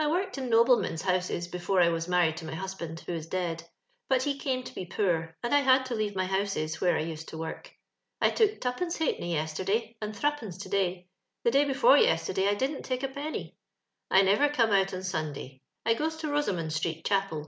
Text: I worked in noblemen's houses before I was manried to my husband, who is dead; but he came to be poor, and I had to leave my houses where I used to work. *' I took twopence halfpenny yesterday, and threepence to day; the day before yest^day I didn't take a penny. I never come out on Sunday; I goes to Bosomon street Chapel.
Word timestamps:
I 0.00 0.08
worked 0.08 0.36
in 0.36 0.50
noblemen's 0.50 1.02
houses 1.02 1.46
before 1.46 1.80
I 1.80 1.88
was 1.88 2.08
manried 2.08 2.34
to 2.38 2.44
my 2.44 2.56
husband, 2.56 2.98
who 3.06 3.12
is 3.12 3.28
dead; 3.28 3.62
but 4.08 4.24
he 4.24 4.36
came 4.36 4.64
to 4.64 4.74
be 4.74 4.84
poor, 4.84 5.36
and 5.44 5.54
I 5.54 5.60
had 5.60 5.86
to 5.86 5.94
leave 5.94 6.16
my 6.16 6.26
houses 6.26 6.80
where 6.80 6.96
I 6.96 7.02
used 7.02 7.28
to 7.28 7.38
work. 7.38 7.72
*' 7.98 8.20
I 8.20 8.30
took 8.30 8.60
twopence 8.60 8.96
halfpenny 8.96 9.32
yesterday, 9.34 9.94
and 10.02 10.12
threepence 10.16 10.58
to 10.58 10.68
day; 10.68 11.06
the 11.44 11.52
day 11.52 11.64
before 11.64 11.96
yest^day 11.96 12.48
I 12.48 12.54
didn't 12.54 12.82
take 12.82 13.04
a 13.04 13.08
penny. 13.08 13.54
I 14.10 14.22
never 14.22 14.48
come 14.48 14.72
out 14.72 14.92
on 14.92 15.04
Sunday; 15.04 15.62
I 15.86 15.94
goes 15.94 16.16
to 16.16 16.26
Bosomon 16.32 16.72
street 16.72 17.04
Chapel. 17.04 17.46